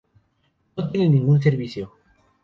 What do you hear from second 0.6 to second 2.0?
No tiene ningún servicio.